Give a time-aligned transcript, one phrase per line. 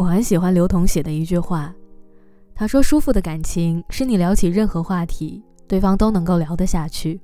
[0.00, 1.74] 我很喜欢刘同写的一句话，
[2.54, 7.20] 他说：“舒服的感情是你聊起任何话题，对方都能够聊得下去，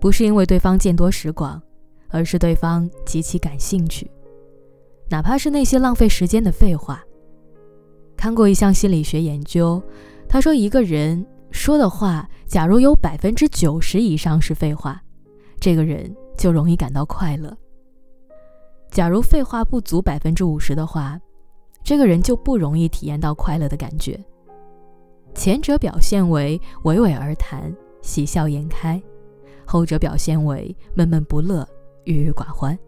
[0.00, 1.60] 不是因为对方见多识广，
[2.08, 4.10] 而是对方极其感兴趣，
[5.10, 7.04] 哪怕是那些浪费时间的废话。”
[8.16, 9.82] 看过一项心理学研究，
[10.26, 14.98] 他说一个人说的话，假如有百分之九十以上是废话，
[15.60, 17.54] 这个人就容易感到快乐。
[18.90, 21.20] 假如废话不足百分之五十的话，
[21.88, 24.22] 这个人就不容易体验到快乐的感觉。
[25.34, 29.02] 前者表现为娓娓而谈、喜笑颜开，
[29.64, 31.66] 后者表现为闷闷不乐、
[32.04, 32.78] 郁郁寡欢。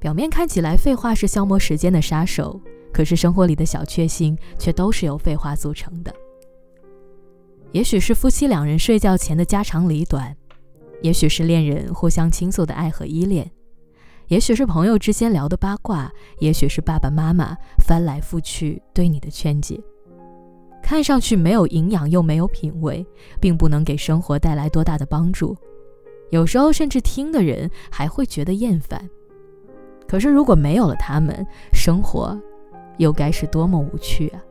[0.00, 2.58] 表面看起来，废话是消磨时间的杀手，
[2.90, 6.10] 可是生活里的小确幸却都是由废话组成的。
[7.72, 10.34] 也许是夫妻两人睡觉前的家长里短，
[11.02, 13.50] 也许是恋人互相倾诉的爱和依恋。
[14.34, 17.56] 也许是朋友之间聊的八卦，也许是爸爸妈妈
[17.86, 19.80] 翻来覆去对你的劝解。
[20.82, 23.06] 看上去没有营养又没有品味，
[23.40, 25.56] 并不能给生活带来多大的帮助。
[26.30, 29.08] 有时候甚至听的人还会觉得厌烦。
[30.08, 32.36] 可是如果没有了他们，生活
[32.96, 34.42] 又该是多么无趣啊！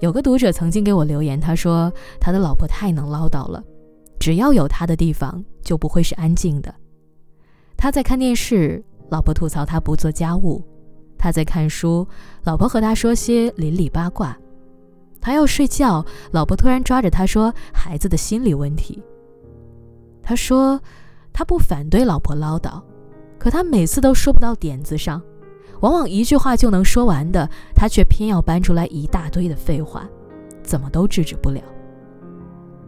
[0.00, 3.64] 有个读者曾经给我留言，他说他的老婆太能唠叨了，
[4.20, 6.74] 只要有他的地方就不会是安静的。
[7.80, 10.60] 他在看电视，老婆吐槽他不做家务；
[11.16, 12.04] 他在看书，
[12.42, 14.34] 老婆和他说些邻里八卦；
[15.20, 19.00] 他要睡觉，老婆突然抓着他说孩子的心理问题。
[20.24, 20.78] 他说
[21.32, 22.82] 他不反对老婆唠叨，
[23.38, 25.22] 可他每次都说不到点子上，
[25.78, 30.04] 往往一句话就能说完的，他却偏要搬出来一大堆的废话，
[30.64, 31.62] 怎么都制止不了。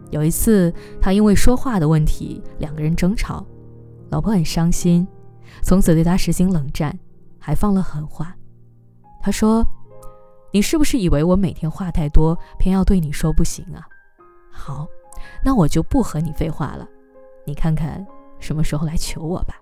[0.09, 3.45] 有一次，他因为说话的问题，两个人争吵。
[4.11, 5.07] 老婆很伤心，
[5.63, 6.97] 从此对他实行冷战，
[7.39, 8.35] 还放了狠话。
[9.21, 9.65] 他说
[10.51, 13.87] ：“你是不是以为我每天话太多，偏要对你说不行啊？
[14.51, 14.85] 好，
[15.41, 16.85] 那我就不和你废话了。
[17.45, 18.05] 你看看
[18.37, 19.55] 什么时候来求我吧。”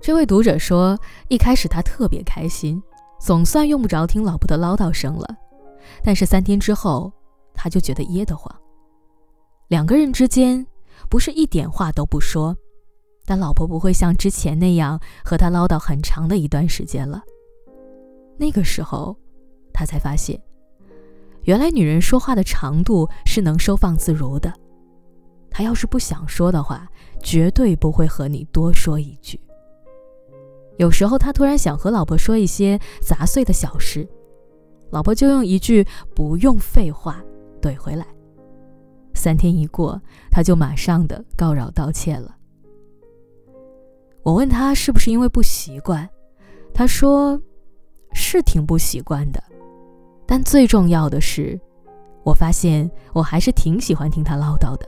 [0.00, 0.96] 这位读者说
[1.26, 2.80] ：“一开始他特别开心，
[3.18, 5.36] 总算用不着听老婆的唠叨声了。
[6.04, 7.12] 但是三天之后，
[7.54, 8.54] 他就觉得噎得慌。
[9.66, 10.64] 两个人之间，
[11.10, 12.56] 不是一点话都不说。”
[13.28, 17.22] 但老婆不会像之前那样和他唠叨很长的一段时间了。
[18.38, 19.14] 那个时候，
[19.70, 20.40] 他才发现，
[21.42, 24.50] 原来女人说话的长度是能收放自如的。
[25.50, 26.88] 她要是不想说的话，
[27.22, 29.38] 绝对不会和你多说一句。
[30.78, 34.08] 有时候他突然想和老婆说一些杂碎的小事，
[34.90, 37.22] 老婆就用一句“不用废话”
[37.60, 38.06] 怼回来。
[39.12, 40.00] 三天一过，
[40.30, 42.37] 他就马上的告饶道歉了。
[44.28, 46.06] 我问他是不是因为不习惯，
[46.74, 47.40] 他说
[48.12, 49.42] 是挺不习惯的，
[50.26, 51.58] 但最重要的是，
[52.24, 54.86] 我发现我还是挺喜欢听他唠叨的。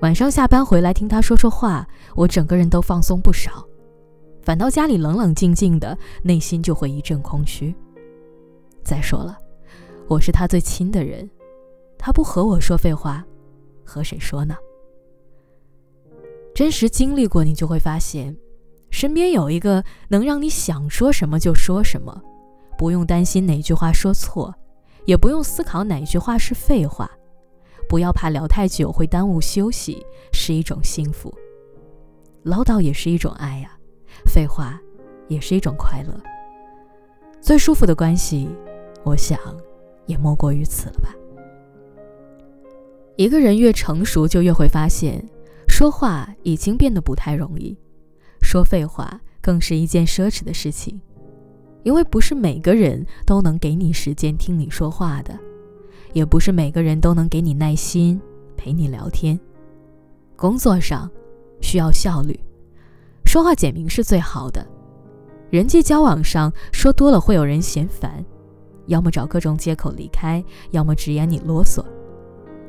[0.00, 3.62] 晚上下班回来听他说说话，我整个人都放松不少，
[4.40, 7.76] 反倒家里冷冷静静的，内心就会一阵空虚。
[8.82, 9.36] 再说了，
[10.08, 11.28] 我是他最亲的人，
[11.98, 13.22] 他不和我说废话，
[13.84, 14.56] 和谁说呢？
[16.56, 18.34] 真实经历过，你就会发现，
[18.88, 22.22] 身边有一个能让你想说什么就说什么，
[22.78, 24.54] 不用担心哪句话说错，
[25.04, 27.10] 也不用思考哪句话是废话，
[27.86, 30.02] 不要怕聊太久会耽误休息，
[30.32, 31.30] 是一种幸福。
[32.44, 33.76] 唠叨也是一种爱呀，
[34.24, 34.80] 废话
[35.28, 36.18] 也是一种快乐。
[37.38, 38.48] 最舒服的关系，
[39.04, 39.38] 我想
[40.06, 41.14] 也莫过于此了吧。
[43.16, 45.22] 一个人越成熟，就越会发现。
[45.78, 47.76] 说话已经变得不太容易，
[48.40, 50.98] 说废话更是一件奢侈的事情，
[51.82, 55.38] 因为不是每个人都能给你时间听你说话的，
[56.14, 58.18] 也不是每个人都能给你耐心
[58.56, 59.38] 陪你聊天。
[60.34, 61.10] 工作上
[61.60, 62.40] 需要效率，
[63.26, 64.62] 说话简明是最好的；
[65.50, 68.24] 人际交往上说多了会有人嫌烦，
[68.86, 71.84] 要么找各种借口离开，要么直言你啰嗦。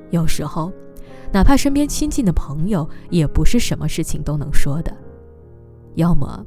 [0.10, 0.70] 有时候。
[1.32, 4.96] 哪怕身边亲近的朋友，也不是什么事情都能说的。
[5.96, 6.46] 要么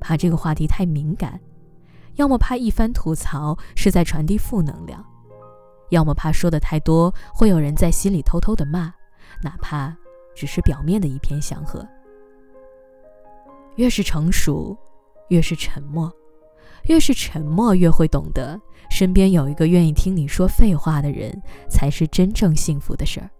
[0.00, 1.38] 怕这个话题太敏感，
[2.16, 5.04] 要么怕一番吐槽是在传递负能量，
[5.90, 8.92] 要么怕说的太多会有人在心里偷偷的骂，
[9.42, 9.96] 哪怕
[10.34, 11.86] 只是表面的一片祥和。
[13.76, 14.76] 越是成熟，
[15.28, 16.10] 越是沉默；
[16.84, 23.30] 越是沉默，越会懂得身边有一个愿意听你说废话的人，才是真正幸福的事儿。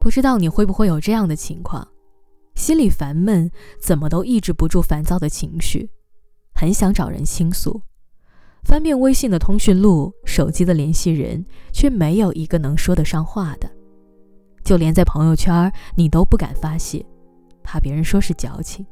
[0.00, 1.86] 不知道你会不会有这样的情况，
[2.54, 5.90] 心里烦闷，怎么都抑制不住烦躁的情绪，
[6.54, 7.82] 很想找人倾诉，
[8.64, 13.70] 翻遍微信的通讯录、手机的联系人，却没有一个能说得上话的。
[14.64, 17.04] 就连在朋友圈，你都不敢发泄，
[17.62, 18.86] 怕别人说是矫情。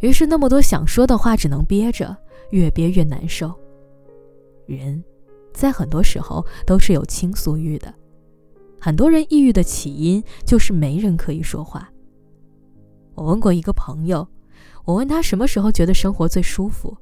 [0.00, 2.14] 于是，那么多想说的话只能憋着，
[2.50, 3.52] 越憋越难受。
[4.66, 5.02] 人，
[5.54, 7.92] 在很多时候都是有倾诉欲的。
[8.80, 11.88] 很多人抑郁的起因就是没人可以说话。
[13.14, 14.26] 我问过一个朋友，
[14.84, 16.96] 我问他什么时候觉得生活最舒服，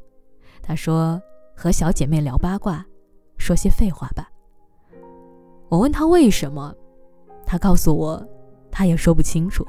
[0.63, 1.21] 他说
[1.55, 2.85] 和小姐妹聊八卦，
[3.37, 4.29] 说些废话吧。
[5.69, 6.75] 我问他为什么，
[7.45, 8.27] 他告诉我，
[8.71, 9.67] 他也说不清楚，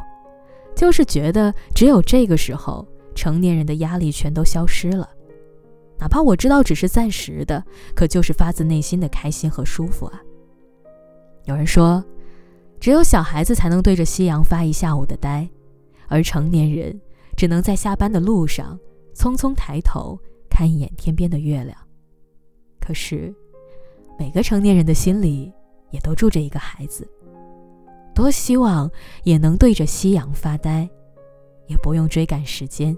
[0.76, 5.10] 就是觉得只有这个时候，成年人的压力全都消失了，
[6.00, 7.64] 哪怕我知道只是暂时的，
[7.94, 10.22] 可就是发自内心的开心和舒服啊。
[11.48, 12.04] 有人说，
[12.78, 15.50] 只有小孩子才能对着夕阳发一下午的呆，
[16.10, 17.00] 而成年人
[17.38, 18.78] 只能在下班的路上
[19.16, 21.78] 匆匆抬头看一眼天边的月亮。
[22.82, 23.34] 可是，
[24.20, 25.50] 每个成年人的心里
[25.90, 27.08] 也都住着一个孩子，
[28.14, 28.92] 多希望
[29.24, 30.88] 也能对着夕阳发呆，
[31.68, 32.96] 也不用追赶时间，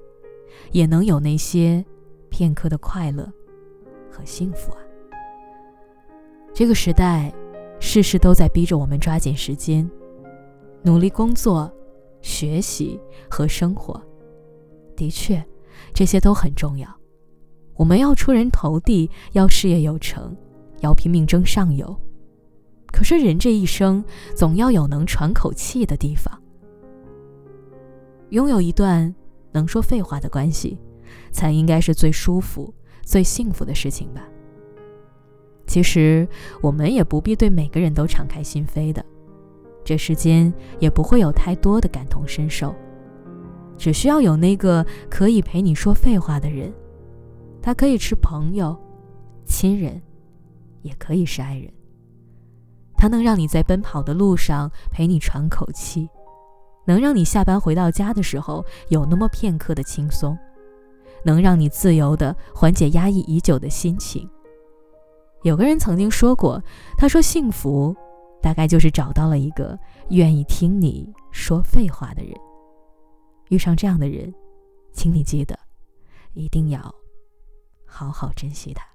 [0.71, 1.85] 也能有那些
[2.29, 3.31] 片刻的快乐
[4.09, 4.81] 和幸福啊！
[6.51, 7.31] 这个时代。
[7.79, 9.89] 事事都在逼着我们抓紧时间，
[10.83, 11.71] 努力工作、
[12.21, 12.99] 学习
[13.29, 14.01] 和生活。
[14.95, 15.43] 的确，
[15.93, 16.87] 这些都很重要。
[17.75, 20.35] 我们要出人头地，要事业有成，
[20.81, 21.97] 要拼命争上游。
[22.87, 24.03] 可是人这一生，
[24.35, 26.37] 总要有能喘口气的地方。
[28.31, 29.13] 拥有一段
[29.51, 30.77] 能说废话的关系，
[31.31, 32.73] 才应该是最舒服、
[33.03, 34.27] 最幸福的事情吧。
[35.69, 36.27] 其实
[36.61, 39.05] 我们也不必对每个人都敞开心扉的，
[39.85, 42.73] 这世间也不会有太多的感同身受，
[43.77, 46.73] 只需要有那个可以陪你说废话的人，
[47.61, 48.75] 他可以是朋友、
[49.45, 50.01] 亲人，
[50.81, 51.71] 也可以是爱人。
[52.97, 56.09] 他能让你在奔跑的路上陪你喘口气，
[56.87, 60.35] 能让你下班回到家的时候有那么片刻的轻松，
[61.23, 64.27] 能让你自由的缓解压抑已久的心情。
[65.43, 66.61] 有个人曾经说过
[66.97, 67.95] ：“他说幸福，
[68.41, 69.77] 大概就是找到了一个
[70.09, 72.33] 愿意听你说废话的人。
[73.49, 74.33] 遇上这样的人，
[74.91, 75.57] 请你记得，
[76.33, 76.93] 一定要
[77.85, 78.85] 好好珍惜他。”